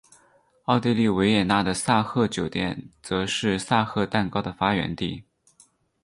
[0.63, 5.23] 奥地利维也纳的萨赫酒店则是萨赫蛋糕的发源地。